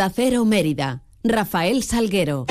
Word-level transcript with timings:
Acero 0.00 0.44
Mérida. 0.44 1.02
Rafael 1.24 1.82
Salguero. 1.82 2.46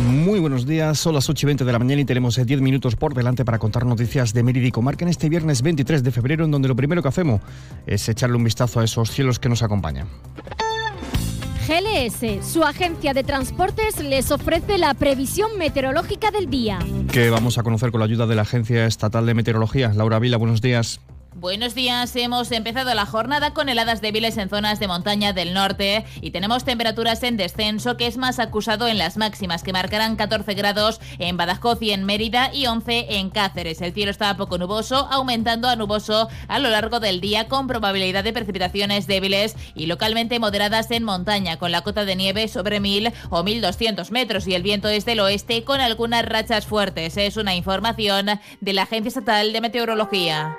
Muy 0.00 0.40
buenos 0.40 0.66
días, 0.66 0.98
son 0.98 1.14
las 1.14 1.28
8 1.28 1.44
y 1.44 1.46
20 1.46 1.64
de 1.64 1.72
la 1.72 1.78
mañana 1.78 2.00
y 2.00 2.04
tenemos 2.04 2.36
10 2.36 2.48
eh, 2.50 2.62
minutos 2.62 2.96
por 2.96 3.14
delante 3.14 3.44
para 3.44 3.58
contar 3.58 3.84
noticias 3.84 4.32
de 4.32 4.42
Mérida 4.42 4.66
y 4.66 4.70
Comarca 4.70 5.04
en 5.04 5.08
este 5.08 5.28
viernes 5.28 5.62
23 5.62 6.02
de 6.02 6.10
febrero, 6.10 6.44
en 6.44 6.50
donde 6.50 6.68
lo 6.68 6.76
primero 6.76 7.02
que 7.02 7.08
hacemos 7.08 7.40
es 7.86 8.08
echarle 8.08 8.36
un 8.36 8.44
vistazo 8.44 8.80
a 8.80 8.84
esos 8.84 9.10
cielos 9.10 9.38
que 9.38 9.48
nos 9.48 9.62
acompañan. 9.62 10.08
GLS, 11.66 12.44
su 12.44 12.64
agencia 12.64 13.14
de 13.14 13.22
transportes, 13.24 14.02
les 14.02 14.30
ofrece 14.30 14.78
la 14.78 14.94
previsión 14.94 15.56
meteorológica 15.58 16.30
del 16.30 16.50
día. 16.50 16.78
Que 17.12 17.30
vamos 17.30 17.56
a 17.58 17.62
conocer 17.62 17.90
con 17.90 18.00
la 18.00 18.06
ayuda 18.06 18.26
de 18.26 18.34
la 18.34 18.42
Agencia 18.42 18.86
Estatal 18.86 19.26
de 19.26 19.34
Meteorología. 19.34 19.92
Laura 19.94 20.18
Vila, 20.18 20.38
buenos 20.38 20.60
días. 20.60 21.00
Buenos 21.34 21.74
días, 21.74 22.14
hemos 22.14 22.52
empezado 22.52 22.92
la 22.92 23.06
jornada 23.06 23.54
con 23.54 23.70
heladas 23.70 24.02
débiles 24.02 24.36
en 24.36 24.50
zonas 24.50 24.78
de 24.78 24.86
montaña 24.86 25.32
del 25.32 25.54
norte 25.54 26.04
y 26.20 26.30
tenemos 26.30 26.64
temperaturas 26.64 27.22
en 27.22 27.38
descenso 27.38 27.96
que 27.96 28.06
es 28.06 28.18
más 28.18 28.38
acusado 28.38 28.86
en 28.86 28.98
las 28.98 29.16
máximas 29.16 29.62
que 29.62 29.72
marcarán 29.72 30.16
14 30.16 30.52
grados 30.52 31.00
en 31.18 31.38
Badajoz 31.38 31.80
y 31.80 31.92
en 31.92 32.04
Mérida 32.04 32.52
y 32.52 32.66
11 32.66 33.16
en 33.16 33.30
Cáceres. 33.30 33.80
El 33.80 33.94
cielo 33.94 34.10
está 34.10 34.36
poco 34.36 34.58
nuboso, 34.58 35.08
aumentando 35.10 35.68
a 35.68 35.76
nuboso 35.76 36.28
a 36.48 36.58
lo 36.58 36.68
largo 36.68 37.00
del 37.00 37.22
día 37.22 37.48
con 37.48 37.66
probabilidad 37.66 38.24
de 38.24 38.34
precipitaciones 38.34 39.06
débiles 39.06 39.56
y 39.74 39.86
localmente 39.86 40.38
moderadas 40.38 40.90
en 40.90 41.02
montaña 41.02 41.58
con 41.58 41.72
la 41.72 41.80
cota 41.80 42.04
de 42.04 42.14
nieve 42.14 42.46
sobre 42.46 42.78
1000 42.78 43.10
o 43.30 43.42
1200 43.42 44.10
metros 44.10 44.46
y 44.46 44.54
el 44.54 44.62
viento 44.62 44.88
es 44.88 45.06
del 45.06 45.20
oeste 45.20 45.64
con 45.64 45.80
algunas 45.80 46.26
rachas 46.26 46.66
fuertes. 46.66 47.16
Es 47.16 47.38
una 47.38 47.54
información 47.54 48.26
de 48.60 48.72
la 48.74 48.82
Agencia 48.82 49.08
Estatal 49.08 49.54
de 49.54 49.60
Meteorología. 49.62 50.58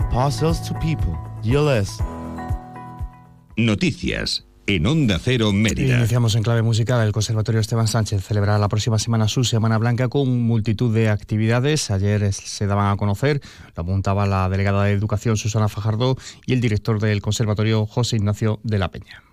Parcels 0.11 0.61
to 0.67 0.77
people. 0.79 1.17
GLS. 1.41 2.03
Noticias 3.55 4.45
en 4.67 4.85
Onda 4.85 5.17
Cero 5.23 5.53
Mérida. 5.53 5.99
Iniciamos 5.99 6.35
en 6.35 6.43
clave 6.43 6.61
musical. 6.63 7.07
El 7.07 7.13
Conservatorio 7.13 7.61
Esteban 7.61 7.87
Sánchez 7.87 8.21
celebrará 8.21 8.59
la 8.59 8.67
próxima 8.67 8.99
semana 8.99 9.29
su 9.29 9.45
Semana 9.45 9.77
Blanca 9.77 10.09
con 10.09 10.41
multitud 10.41 10.93
de 10.93 11.07
actividades. 11.07 11.91
Ayer 11.91 12.33
se 12.33 12.67
daban 12.67 12.91
a 12.91 12.97
conocer, 12.97 13.39
lo 13.73 13.83
apuntaba 13.83 14.25
la 14.25 14.49
delegada 14.49 14.83
de 14.83 14.91
Educación 14.91 15.37
Susana 15.37 15.69
Fajardo 15.69 16.17
y 16.45 16.51
el 16.51 16.59
director 16.59 16.99
del 16.99 17.21
Conservatorio 17.21 17.85
José 17.85 18.17
Ignacio 18.17 18.59
de 18.63 18.79
la 18.79 18.91
Peña. 18.91 19.23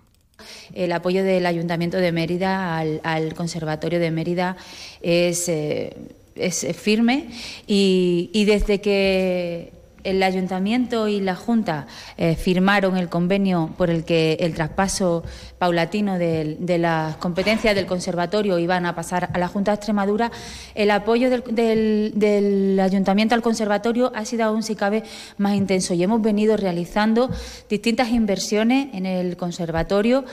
El 0.73 0.93
apoyo 0.93 1.25
del 1.25 1.45
Ayuntamiento 1.45 1.97
de 1.97 2.13
Mérida 2.13 2.77
al, 2.77 3.33
Conservatorio 3.33 3.99
de 3.99 4.11
Mérida 4.11 4.55
es, 5.01 5.49
eh, 5.49 5.97
es 6.35 6.65
firme 6.77 7.31
y, 7.67 8.29
y 8.33 8.45
desde 8.45 8.79
que 8.79 9.77
el 10.03 10.23
ayuntamiento 10.23 11.07
y 11.07 11.19
la 11.21 11.35
Junta 11.35 11.87
eh, 12.17 12.35
firmaron 12.35 12.97
el 12.97 13.09
convenio 13.09 13.73
por 13.77 13.89
el 13.89 14.03
que 14.03 14.37
el 14.39 14.53
traspaso 14.53 15.23
paulatino 15.57 16.17
de, 16.17 16.77
las 16.79 17.17
competencias 17.17 17.75
del 17.75 17.85
conservatorio 17.85 18.59
iban 18.59 18.85
a 18.85 18.95
pasar 18.95 19.29
a 19.33 19.37
la 19.37 19.47
Junta 19.47 19.71
de 19.71 19.75
Extremadura, 19.75 20.31
el 20.75 20.91
apoyo 20.91 21.29
del, 21.29 22.79
ayuntamiento 22.81 23.35
al 23.35 23.41
conservatorio 23.41 24.11
ha 24.15 24.25
sido 24.25 24.45
aún 24.45 24.63
si 24.63 24.75
cabe 24.75 25.03
más 25.37 25.55
intenso 25.55 25.93
y 25.93 26.03
hemos 26.03 26.21
venido 26.21 26.55
realizando 26.57 27.29
distintas 27.69 28.09
inversiones 28.09 28.93
en 28.93 29.05
el 29.05 29.37
conservatorio. 29.37 30.25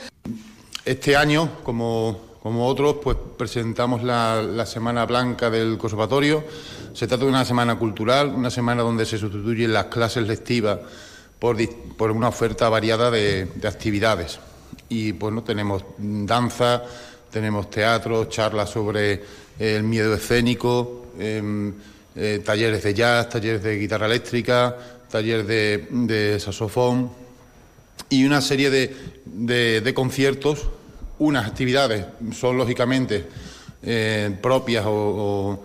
Este 0.85 1.17
año, 1.17 1.49
como, 1.63 2.27
otros, 2.43 2.97
pues 3.03 3.17
presentamos 3.37 4.03
la, 4.03 4.41
la 4.41 4.65
Semana 4.65 5.05
Blanca 5.05 5.49
del 5.49 5.77
Conservatorio 5.77 6.45
se 6.97 7.05
trata 7.05 7.25
de 7.25 7.29
una 7.29 7.45
semana 7.45 7.75
cultural, 7.75 8.29
una 8.29 8.49
semana 8.49 8.81
donde 8.81 9.05
se 9.05 9.19
sustituyen 9.19 9.71
las 9.71 9.85
clases 9.85 10.27
lectivas 10.27 10.79
por, 11.37 11.55
una 12.09 12.29
oferta 12.29 12.69
variada 12.69 13.11
de, 13.11 13.47
actividades. 13.67 14.39
Y 14.89 15.11
bueno, 15.11 15.43
tenemos 15.43 15.85
danza, 15.99 16.81
tenemos 17.29 17.69
teatro, 17.69 18.25
charlas 18.25 18.71
sobre 18.71 19.21
el 19.59 19.83
miedo 19.83 20.15
escénico, 20.15 21.05
em, 21.19 21.71
eh, 22.15 22.41
talleres 22.43 22.81
de 22.81 22.95
jazz, 22.95 23.29
talleres 23.29 23.61
de 23.61 23.77
guitarra 23.77 24.07
eléctrica, 24.07 24.75
talleres 25.07 25.45
de, 25.45 26.39
saxofón 26.39 27.11
y 28.09 28.25
una 28.25 28.41
serie 28.41 28.71
de, 28.71 29.93
conciertos. 29.93 30.67
Unas 31.19 31.45
actividades 31.45 32.07
son 32.33 32.57
lógicamente 32.57 33.23
eh, 33.83 34.35
propias 34.41 34.85
o 34.87 35.59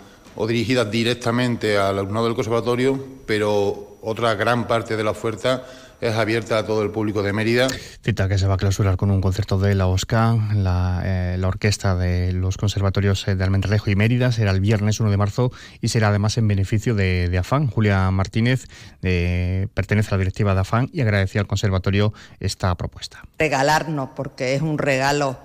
dirigidas 0.47 0.91
directamente 0.91 1.79
al 1.79 1.99
alumnado 1.99 2.27
del 2.27 2.35
conservatorio, 2.35 2.99
pero 3.27 3.99
otra 4.03 4.35
gran 4.35 4.67
parte 4.67 4.97
de 4.97 5.05
la 5.05 5.11
oferta 5.11 5.65
es 6.01 6.17
abierta 6.17 6.59
a 6.59 6.67
todo 6.67 6.83
el 6.83 6.91
público 6.91 7.23
de 7.23 7.33
Mérida. 7.33 7.69
Cita 8.03 8.29
que 8.29 8.37
se 8.37 8.49
va 8.49 8.55
a 8.55 8.57
clausurar 8.57 8.97
con 8.97 9.13
un 9.13 9.21
concierto 9.21 9.59
de 9.59 9.77
la 9.77 9.87
OSCA, 9.87 10.37
la, 10.53 11.01
eh, 11.05 11.41
orquesta 11.45 11.95
de 11.95 12.33
los 12.33 12.57
conservatorios 12.57 13.25
de 13.25 13.45
Almendralejo 13.45 13.89
y 13.89 13.95
Mérida, 13.95 14.33
será 14.33 14.51
el 14.51 14.61
viernes 14.61 14.99
1 14.99 15.13
de 15.13 15.17
marzo 15.17 15.53
y 15.81 15.89
será 15.89 16.09
además 16.09 16.37
en 16.39 16.49
beneficio 16.49 16.97
de, 16.97 17.39
AFAN. 17.39 17.69
Julia 17.69 18.11
Martínez 18.11 18.67
pertenece 19.01 20.09
a 20.09 20.13
la 20.13 20.19
directiva 20.19 20.55
de 20.55 20.61
AFAN 20.61 20.91
y 20.93 21.03
agradecía 21.03 21.41
al 21.41 21.47
conservatorio 21.47 22.13
esta 22.41 22.75
propuesta. 22.75 23.23
Regalarnos, 23.39 24.11
porque 24.17 24.57
es 24.57 24.63
un 24.63 24.79
regalo 24.79 25.39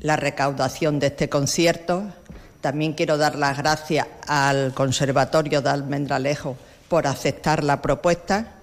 la 0.00 0.16
recaudación 0.16 1.00
de 1.00 1.08
este 1.08 1.28
concierto, 1.28 2.04
también 2.60 2.92
quiero 2.92 3.18
dar 3.18 3.36
las 3.36 3.56
gracias 3.58 4.06
al 4.26 4.74
Conservatorio 4.74 5.62
de 5.62 5.70
Almendralejo 5.70 6.56
por 6.88 7.06
aceptar 7.06 7.62
la 7.62 7.80
propuesta 7.80 8.54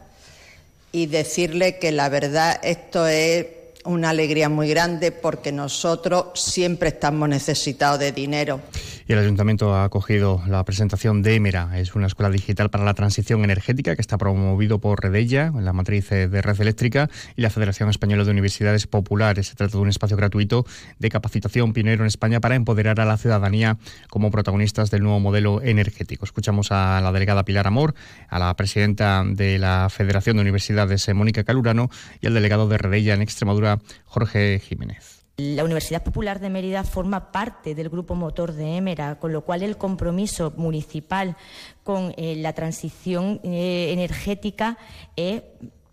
y 0.91 1.05
decirle 1.07 1.77
que 1.77 1.91
la 1.91 2.09
verdad 2.09 2.59
esto 2.63 3.07
es 3.07 3.47
una 3.85 4.09
alegría 4.09 4.49
muy 4.49 4.67
grande 4.69 5.11
porque 5.11 5.51
nosotros 5.51 6.25
siempre 6.35 6.89
estamos 6.89 7.29
necesitados 7.29 7.99
de 7.99 8.11
dinero. 8.11 8.61
Y 9.07 9.13
el 9.13 9.19
Ayuntamiento 9.19 9.75
ha 9.75 9.83
acogido 9.83 10.41
la 10.47 10.63
presentación 10.65 11.21
de 11.21 11.35
EMERA, 11.35 11.77
es 11.79 11.93
una 11.93 12.07
escuela 12.07 12.31
digital 12.31 12.71
para 12.71 12.83
la 12.83 12.95
transición 12.95 13.43
energética 13.43 13.95
que 13.95 14.01
está 14.01 14.17
promovido 14.17 14.79
por 14.79 15.03
Redella, 15.03 15.51
la 15.61 15.73
matriz 15.73 16.09
de 16.09 16.41
Red 16.41 16.59
Eléctrica, 16.59 17.09
y 17.35 17.43
la 17.43 17.51
Federación 17.51 17.89
Española 17.89 18.23
de 18.23 18.31
Universidades 18.31 18.87
Populares. 18.87 19.47
Se 19.47 19.55
trata 19.55 19.77
de 19.77 19.83
un 19.83 19.89
espacio 19.89 20.17
gratuito 20.17 20.65
de 20.97 21.09
capacitación 21.09 21.73
pionero 21.73 22.03
en 22.03 22.07
España 22.07 22.39
para 22.39 22.55
empoderar 22.55 22.99
a 22.99 23.05
la 23.05 23.17
ciudadanía 23.17 23.77
como 24.09 24.31
protagonistas 24.31 24.89
del 24.89 25.03
nuevo 25.03 25.19
modelo 25.19 25.61
energético. 25.61 26.25
Escuchamos 26.25 26.71
a 26.71 26.99
la 27.01 27.11
delegada 27.11 27.45
Pilar 27.45 27.67
Amor, 27.67 27.93
a 28.27 28.39
la 28.39 28.55
presidenta 28.55 29.23
de 29.23 29.59
la 29.59 29.87
Federación 29.91 30.37
de 30.37 30.41
Universidades, 30.41 31.07
Mónica 31.13 31.43
Calurano, 31.43 31.91
y 32.21 32.27
al 32.27 32.33
delegado 32.33 32.67
de 32.67 32.79
Redella 32.79 33.13
en 33.13 33.21
Extremadura, 33.21 33.74
Jorge 34.05 34.59
Jiménez. 34.59 35.25
La 35.37 35.65
Universidad 35.65 36.01
Popular 36.01 36.39
de 36.39 36.49
Mérida 36.49 36.85
forma 36.85 37.33
parte 37.33 37.75
del 37.75 37.89
grupo 37.89 38.15
motor 38.15 38.53
de 38.53 38.77
EMERA, 38.77 39.19
con 39.19 39.33
lo 39.33 39.41
cual 39.41 39.63
el 39.63 39.77
compromiso 39.77 40.53
municipal 40.55 41.35
con 41.83 42.13
eh, 42.15 42.37
la 42.37 42.53
transición 42.53 43.41
eh, 43.43 43.91
energética 43.91 44.77
es 45.17 45.41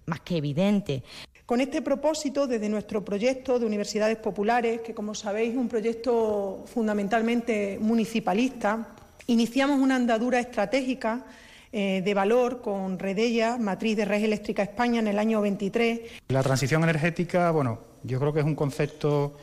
más 0.06 0.20
que 0.20 0.36
evidente. 0.36 1.02
Con 1.44 1.60
este 1.60 1.82
propósito, 1.82 2.46
desde 2.46 2.68
nuestro 2.68 3.04
proyecto 3.04 3.58
de 3.58 3.66
universidades 3.66 4.16
populares, 4.16 4.80
que 4.80 4.94
como 4.94 5.12
sabéis 5.12 5.50
es 5.50 5.58
un 5.58 5.68
proyecto 5.68 6.64
fundamentalmente 6.72 7.78
municipalista, 7.80 8.94
iniciamos 9.26 9.80
una 9.80 9.96
andadura 9.96 10.38
estratégica 10.38 11.24
eh, 11.72 12.02
de 12.04 12.14
valor 12.14 12.60
con 12.60 12.98
Redella, 12.98 13.56
matriz 13.56 13.96
de 13.96 14.04
Red 14.04 14.24
Eléctrica 14.24 14.62
España, 14.62 15.00
en 15.00 15.08
el 15.08 15.18
año 15.18 15.40
23. 15.40 16.00
La 16.28 16.42
transición 16.42 16.82
energética, 16.82 17.50
bueno, 17.50 17.80
yo 18.02 18.20
creo 18.20 18.32
que 18.32 18.40
es 18.40 18.46
un 18.46 18.54
concepto 18.54 19.36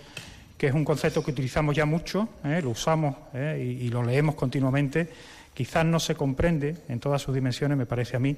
que 0.60 0.68
es 0.68 0.74
un 0.74 0.84
concepto 0.84 1.24
que 1.24 1.32
utilizamos 1.32 1.74
ya 1.74 1.86
mucho, 1.86 2.28
¿eh? 2.44 2.60
lo 2.62 2.72
usamos 2.72 3.16
¿eh? 3.34 3.78
y, 3.80 3.88
lo 3.88 4.04
leemos 4.04 4.36
continuamente. 4.36 5.08
Quizás 5.54 5.86
no 5.86 6.02
se 6.02 6.16
comprende 6.16 6.76
en 6.90 7.00
todas 7.00 7.22
sus 7.22 7.34
dimensiones, 7.34 7.78
me 7.78 7.86
parece 7.86 8.18
a 8.18 8.20
mí. 8.20 8.36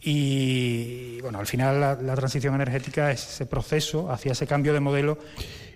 Y 0.00 1.20
bueno, 1.20 1.38
al 1.38 1.46
final 1.46 1.80
la, 1.80 2.16
transición 2.16 2.54
energética 2.54 3.12
es 3.12 3.28
ese 3.28 3.44
proceso 3.44 4.10
hacia 4.10 4.32
ese 4.32 4.46
cambio 4.46 4.72
de 4.72 4.80
modelo 4.80 5.18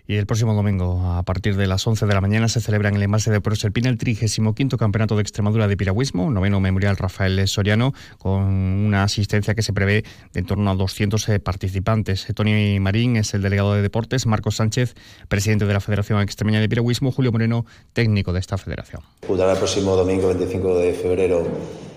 Y 0.07 0.17
el 0.17 0.27
próximo 0.27 0.53
domingo, 0.53 1.01
a 1.13 1.23
partir 1.23 1.57
de 1.57 1.67
las 1.67 1.87
11 1.87 2.05
de 2.05 2.13
la 2.13 2.21
mañana, 2.21 2.49
se 2.49 2.61
celebra 2.61 2.91
en 2.91 2.97
el 2.97 3.03
envase 3.03 3.31
de 3.31 3.41
Proserpina 3.41 3.89
el 3.89 3.97
35 3.97 4.55
Campeonato 4.77 5.17
de 5.17 5.23
Extremadura 5.23 5.67
de 5.67 5.79
Piragüismo, 5.79 6.31
noveno 6.31 6.61
Memorial 6.61 6.97
Rafael 6.99 7.49
Soriano, 7.49 7.95
con 8.19 8.43
una 8.43 9.05
asistencia 9.05 9.55
que 9.55 9.63
se 9.63 9.73
prevé 9.73 10.05
de 10.33 10.41
en 10.41 10.45
torno 10.45 10.71
a 10.71 10.75
200 10.75 11.29
eh, 11.31 11.41
participantes. 11.41 12.27
Tony 12.35 12.79
Marín 12.81 13.17
es 13.17 13.33
el 13.33 13.41
delegado 13.41 13.73
de 13.73 13.81
deportes, 13.81 14.27
Marcos 14.27 14.57
Sánchez, 14.57 14.95
presidente 15.29 15.65
de 15.65 15.73
la 15.73 15.81
Federación 15.81 16.21
Extremeña 16.21 16.61
de 16.61 16.69
Piragüismo, 16.69 17.11
Julio 17.11 17.33
Moreno, 17.33 17.65
técnico 17.95 18.35
de 18.35 18.41
esta 18.41 18.59
federación. 18.59 19.01
el 19.27 19.57
próximo 19.57 19.97
domingo 19.97 20.29
25 20.29 20.79
de 20.79 20.93
febrero 20.93 21.47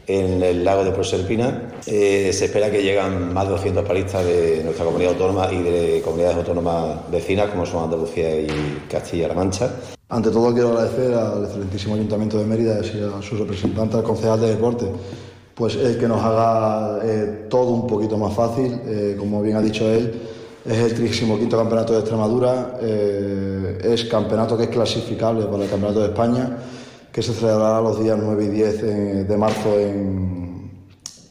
en 0.08 0.42
el 0.42 0.64
lago 0.64 0.86
de 0.86 0.92
Proserpina. 0.92 1.70
Eh, 1.86 2.32
se 2.34 2.46
espera 2.46 2.72
que 2.72 2.82
lleguen 2.82 3.34
más 3.34 3.46
de 3.46 3.52
200 3.52 3.86
palistas 3.86 4.26
de 4.26 4.62
nuestra 4.64 4.86
comunidad 4.86 5.12
autónoma 5.12 5.52
y 5.52 5.62
de 5.62 6.02
comunidades 6.04 6.38
autónomas 6.38 7.12
vecinas 7.12 7.50
como 7.50 7.66
son 7.66 7.84
Andalucía 7.84 8.40
y 8.40 8.48
Castilla-La 8.90 9.34
Mancha. 9.34 9.70
Ante 10.10 10.30
todo 10.32 10.54
quiero 10.54 10.70
agradecer 10.70 11.14
al 11.14 11.44
excelentísimo 11.44 11.96
Ayuntamiento 11.96 12.40
de 12.40 12.46
Mérida 12.46 12.80
y 12.80 13.04
a 13.04 13.22
sus 13.22 13.40
representantes, 13.40 13.98
al 13.98 14.04
concejal 14.04 14.40
de 14.40 14.48
deporte, 14.48 14.86
pues 15.54 15.76
el 15.76 15.98
que 15.98 16.08
nos 16.08 16.24
haga 16.24 17.00
eh, 17.04 17.46
todo 17.50 17.72
un 17.72 17.86
poquito 17.86 18.18
más 18.18 18.34
fácil, 18.34 18.80
eh, 18.86 19.16
como 19.20 19.42
bien 19.42 19.58
ha 19.58 19.62
dicho 19.62 19.92
él, 19.92 20.14
es 20.66 20.78
el 20.78 20.94
35 20.94 21.58
Campeonato 21.58 21.94
de 21.94 22.00
Extremadura, 22.00 22.78
es 22.82 24.04
campeonato 24.04 24.58
que 24.58 24.64
es 24.64 24.70
clasificable 24.70 25.46
para 25.46 25.64
el 25.64 25.70
Campeonato 25.70 26.02
de 26.02 26.08
España 26.08 26.58
que 27.18 27.24
se 27.24 27.34
celebrará 27.34 27.82
los 27.82 28.00
días 28.00 28.16
9 28.22 28.44
y 28.44 28.48
10 28.48 28.84
eh, 28.84 28.88
de 29.28 29.38
marzo 29.38 29.80
en, 29.80 30.70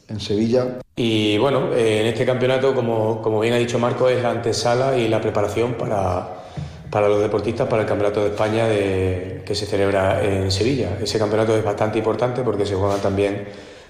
en 0.09 0.19
Sevilla. 0.19 0.79
Y 0.97 1.37
bueno, 1.37 1.73
en 1.73 2.07
este 2.07 2.25
campeonato, 2.25 2.75
como, 2.75 3.21
como 3.21 3.39
bien 3.39 3.53
ha 3.53 3.57
dicho 3.57 3.79
Marco, 3.79 4.09
es 4.09 4.21
la 4.21 4.31
antesala 4.31 4.97
y 4.97 5.07
la 5.07 5.21
preparación 5.21 5.75
para, 5.75 6.43
para 6.91 7.07
los 7.07 7.21
deportistas 7.21 7.69
para 7.69 7.83
el 7.83 7.87
Campeonato 7.87 8.21
de 8.21 8.31
España 8.31 8.67
que 8.67 9.55
se 9.55 9.65
celebra 9.65 10.21
en 10.21 10.51
Sevilla. 10.51 10.97
Ese 11.01 11.17
campeonato 11.17 11.55
es 11.55 11.63
bastante 11.63 11.99
importante 11.99 12.41
porque 12.41 12.65
se 12.65 12.75
juegan 12.75 12.99
también 12.99 13.47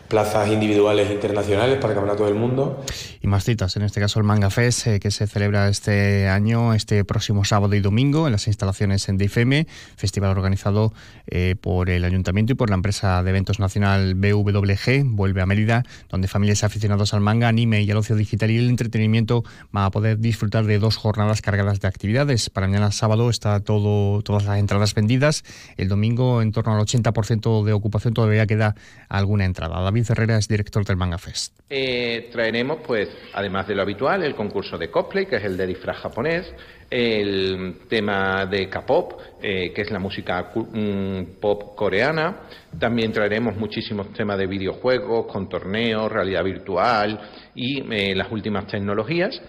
plazas 0.08 0.50
individuales 0.50 1.12
internacionales 1.12 1.78
para 1.80 1.94
Campeonato 1.94 2.26
del 2.26 2.36
Mundo. 2.36 2.84
Y 3.22 3.28
más 3.28 3.44
citas, 3.44 3.76
en 3.76 3.84
este 3.84 4.00
caso 4.00 4.20
el 4.20 4.26
Manga 4.26 4.50
Fest, 4.50 4.88
eh, 4.88 5.00
que 5.00 5.12
se 5.12 5.28
celebra 5.28 5.68
este 5.68 6.28
año, 6.28 6.74
este 6.74 7.04
próximo 7.04 7.44
sábado 7.46 7.76
y 7.76 7.80
domingo, 7.80 8.28
en 8.28 8.32
las 8.32 8.48
instalaciones 8.48 9.10
en 9.10 9.18
DIFEME, 9.18 9.68
festival 9.96 10.32
organizado 10.32 10.94
eh, 11.28 11.56
por 11.60 11.90
el 11.90 12.06
Ayuntamiento 12.06 12.54
y 12.54 12.56
por 12.56 12.70
la 12.70 12.76
empresa 12.76 13.22
de 13.24 13.30
eventos 13.30 13.60
nacional 13.60 14.16
BWG, 14.16 15.04
vuelve 15.06 15.42
a 15.42 15.46
Mérida, 15.46 15.84
donde 16.10 16.28
familias 16.28 16.64
aficionados 16.64 17.14
al 17.14 17.22
manga, 17.22 17.48
anime 17.48 17.82
y 17.82 17.92
al 17.92 17.98
ocio 17.98 18.16
digital 18.16 18.52
y 18.52 18.58
el 18.58 18.70
entretenimiento 18.70 19.44
van 19.72 19.86
a 19.86 19.92
poder 19.92 20.20
disfrutar 20.20 20.66
de 20.66 20.80
dos 20.80 20.96
jornadas 20.96 21.42
cargadas 21.42 21.80
de 21.80 21.88
actividades. 21.88 22.50
Para 22.50 22.68
mañana 22.68 22.92
sábado 22.92 23.30
está 23.30 23.60
todo, 23.60 24.22
todas 24.22 24.46
las 24.46 24.58
entradas 24.60 24.94
vendidas, 24.94 25.44
el 25.78 25.90
domingo 25.90 26.42
en 26.42 26.52
torno 26.52 26.76
al 26.76 26.82
80% 26.82 27.64
de 27.64 27.74
ocupación 27.74 28.14
todavía 28.14 28.46
queda 28.46 28.76
alguna 29.10 29.46
entrada. 29.46 29.78
Herrera 30.08 30.38
es 30.38 30.48
director 30.48 30.84
del 30.86 30.98
Manga 30.98 31.18
Fest. 31.18 31.54
Eh, 31.70 32.30
traeremos, 32.32 32.80
pues, 32.86 33.10
además 33.34 33.68
de 33.68 33.76
lo 33.76 33.82
habitual, 33.82 34.24
el 34.24 34.36
concurso 34.36 34.78
de 34.78 34.90
cosplay, 34.90 35.26
que 35.26 35.38
es 35.38 35.44
el 35.44 35.58
de 35.58 35.68
disfraz 35.68 35.98
japonés, 35.98 36.46
el 36.90 37.80
tema 37.90 38.46
de 38.46 38.70
K-pop, 38.70 39.20
eh, 39.42 39.74
que 39.74 39.82
es 39.82 39.92
la 39.92 40.00
música 40.00 40.52
mm, 40.56 41.40
pop 41.40 41.76
coreana. 41.76 42.44
También 42.80 43.12
traeremos 43.12 43.56
muchísimos 43.58 44.14
temas 44.14 44.38
de 44.38 44.48
videojuegos, 44.48 45.32
con 45.32 45.50
torneos, 45.50 46.12
realidad 46.12 46.44
virtual 46.44 47.20
y 47.56 47.82
eh, 47.94 48.16
las 48.16 48.32
últimas 48.32 48.68
tecnologías. 48.68 49.42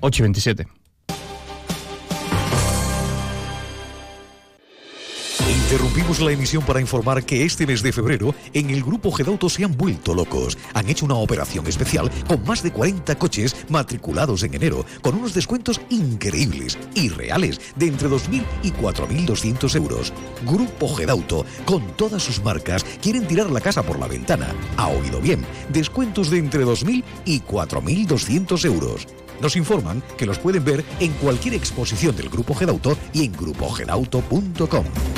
8 0.00 0.22
y 0.22 0.22
27. 0.22 0.77
Interrumpimos 5.68 6.20
la 6.20 6.32
emisión 6.32 6.64
para 6.64 6.80
informar 6.80 7.22
que 7.24 7.44
este 7.44 7.66
mes 7.66 7.82
de 7.82 7.92
febrero 7.92 8.34
en 8.54 8.70
el 8.70 8.82
grupo 8.82 9.12
Gedauto 9.12 9.50
se 9.50 9.64
han 9.64 9.76
vuelto 9.76 10.14
locos. 10.14 10.56
Han 10.72 10.88
hecho 10.88 11.04
una 11.04 11.16
operación 11.16 11.66
especial 11.66 12.10
con 12.26 12.42
más 12.44 12.62
de 12.62 12.72
40 12.72 13.18
coches 13.18 13.54
matriculados 13.68 14.42
en 14.44 14.54
enero, 14.54 14.86
con 15.02 15.16
unos 15.16 15.34
descuentos 15.34 15.78
increíbles 15.90 16.78
y 16.94 17.10
reales 17.10 17.60
de 17.76 17.88
entre 17.88 18.08
2.000 18.08 18.44
y 18.62 18.70
4.200 18.70 19.76
euros. 19.76 20.14
Grupo 20.46 20.88
Gedauto, 20.94 21.44
con 21.66 21.86
todas 21.98 22.22
sus 22.22 22.42
marcas, 22.42 22.82
quieren 23.02 23.26
tirar 23.26 23.50
la 23.50 23.60
casa 23.60 23.82
por 23.82 23.98
la 23.98 24.06
ventana. 24.06 24.54
Ha 24.78 24.88
oído 24.88 25.20
bien, 25.20 25.44
descuentos 25.68 26.30
de 26.30 26.38
entre 26.38 26.64
2.000 26.64 27.04
y 27.26 27.40
4.200 27.40 28.64
euros. 28.64 29.06
Nos 29.42 29.54
informan 29.54 30.02
que 30.16 30.24
los 30.24 30.38
pueden 30.38 30.64
ver 30.64 30.82
en 30.98 31.12
cualquier 31.12 31.52
exposición 31.52 32.16
del 32.16 32.30
Grupo 32.30 32.54
Gedauto 32.54 32.96
y 33.12 33.26
en 33.26 33.32
grupogedauto.com. 33.32 35.17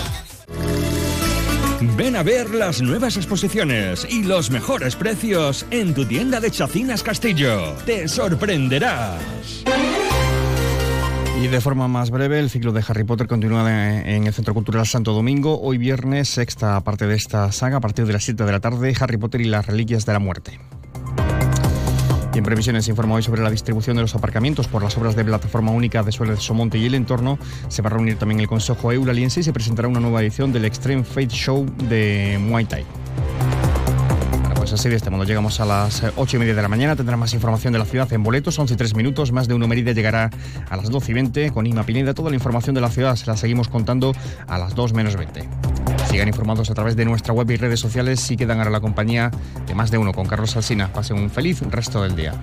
Ven 1.97 2.15
a 2.15 2.21
ver 2.21 2.53
las 2.53 2.79
nuevas 2.81 3.17
exposiciones 3.17 4.05
y 4.07 4.23
los 4.23 4.51
mejores 4.51 4.95
precios 4.95 5.65
en 5.71 5.95
tu 5.95 6.05
tienda 6.05 6.39
de 6.39 6.51
Chacinas 6.51 7.01
Castillo. 7.01 7.73
Te 7.85 8.07
sorprenderás. 8.07 9.63
Y 11.41 11.47
de 11.47 11.59
forma 11.59 11.87
más 11.87 12.11
breve, 12.11 12.39
el 12.39 12.51
ciclo 12.51 12.71
de 12.71 12.83
Harry 12.87 13.03
Potter 13.03 13.25
continúa 13.25 13.99
en 14.01 14.27
el 14.27 14.33
Centro 14.33 14.53
Cultural 14.53 14.85
Santo 14.85 15.11
Domingo. 15.11 15.59
Hoy 15.59 15.79
viernes, 15.79 16.29
sexta 16.29 16.79
parte 16.81 17.07
de 17.07 17.15
esta 17.15 17.51
saga, 17.51 17.77
a 17.77 17.81
partir 17.81 18.05
de 18.05 18.13
las 18.13 18.23
7 18.25 18.45
de 18.45 18.51
la 18.51 18.59
tarde, 18.59 18.93
Harry 18.99 19.17
Potter 19.17 19.41
y 19.41 19.45
las 19.45 19.65
Reliquias 19.65 20.05
de 20.05 20.13
la 20.13 20.19
Muerte. 20.19 20.59
En 22.41 22.45
previsiones 22.45 22.85
se 22.85 22.89
informa 22.89 23.13
hoy 23.13 23.21
sobre 23.21 23.43
la 23.43 23.51
distribución 23.51 23.97
de 23.97 24.01
los 24.01 24.15
aparcamientos 24.15 24.67
por 24.67 24.81
las 24.81 24.97
obras 24.97 25.15
de 25.15 25.23
plataforma 25.23 25.69
única 25.69 26.01
de 26.01 26.11
Suárez 26.11 26.39
Somonte 26.39 26.79
y 26.79 26.87
el 26.87 26.95
entorno. 26.95 27.37
Se 27.67 27.83
va 27.83 27.89
a 27.89 27.93
reunir 27.93 28.17
también 28.17 28.39
el 28.39 28.47
Consejo 28.47 28.91
Eulaliense 28.91 29.41
y 29.41 29.43
se 29.43 29.53
presentará 29.53 29.87
una 29.87 29.99
nueva 29.99 30.23
edición 30.23 30.51
del 30.51 30.65
Extreme 30.65 31.03
Fate 31.03 31.27
Show 31.27 31.67
de 31.87 32.39
Muay 32.41 32.65
Thai. 32.65 32.83
Bueno, 34.31 34.55
pues 34.55 34.73
así 34.73 34.89
de 34.89 34.95
este 34.95 35.11
modo 35.11 35.23
llegamos 35.23 35.59
a 35.59 35.65
las 35.65 36.01
8 36.15 36.37
y 36.37 36.39
media 36.39 36.55
de 36.55 36.61
la 36.63 36.67
mañana. 36.67 36.95
Tendrá 36.95 37.15
más 37.15 37.31
información 37.35 37.73
de 37.73 37.77
la 37.77 37.85
ciudad 37.85 38.11
en 38.11 38.23
boletos, 38.23 38.57
11 38.57 38.73
y 38.73 38.77
3 38.77 38.95
minutos. 38.95 39.31
Más 39.31 39.47
de 39.47 39.53
uno 39.53 39.67
Mérida 39.67 39.91
llegará 39.91 40.31
a 40.67 40.77
las 40.77 40.89
12 40.89 41.11
y 41.11 41.13
20 41.13 41.51
con 41.51 41.67
Ima 41.67 41.83
Pineda. 41.83 42.15
Toda 42.15 42.31
la 42.31 42.37
información 42.37 42.73
de 42.73 42.81
la 42.81 42.89
ciudad 42.89 43.15
se 43.17 43.27
la 43.27 43.37
seguimos 43.37 43.67
contando 43.67 44.13
a 44.47 44.57
las 44.57 44.73
2 44.73 44.93
menos 44.93 45.15
20. 45.15 45.70
Sigan 46.11 46.27
informados 46.27 46.69
a 46.69 46.73
través 46.73 46.97
de 46.97 47.05
nuestra 47.05 47.33
web 47.33 47.49
y 47.51 47.55
redes 47.55 47.79
sociales 47.79 48.29
y 48.29 48.35
quedan 48.35 48.57
ahora 48.57 48.69
la 48.69 48.81
compañía 48.81 49.31
de 49.65 49.73
más 49.73 49.91
de 49.91 49.97
uno 49.97 50.11
con 50.11 50.27
Carlos 50.27 50.57
Alsina. 50.57 50.91
Pasen 50.91 51.17
un 51.17 51.29
feliz 51.29 51.61
resto 51.61 52.03
del 52.03 52.17
día. 52.17 52.33